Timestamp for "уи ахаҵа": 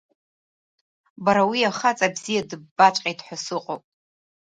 1.49-2.07